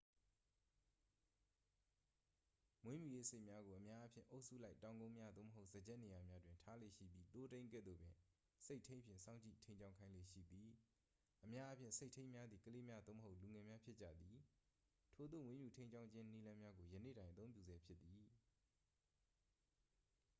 [2.83, 8.15] မွေးမြူရေးဆိတ်များကို အများအားဖြင့် အုပ်စုလိုက် တောင်ကုန်းများ သို့မဟုတ် စားကျက်နေရာများတွင် ထားလေ့ရှိပြီး သိုးထိန်းကဲ့သို့ပင်
[8.65, 10.69] ဆိတ်ထိန်းဖြင့် စောင့်ကြည့်ထိန်းကျောင်းခိုင်းလေ့ရှိသည်
[11.43, 14.39] အများအားဖြင့် ဆိတ်ထိန်းများသည် ကလေးများ သို့မဟုတ် လူငယ်များဖြစ်ကြသည်
[15.13, 18.21] ထိုသို့ မွေးမြူထိန်းကျောင်းခြင်းနည်းလမ်းများကို ယနေ့တိုင် အသုံးပြုဆဲဖြစ်သည်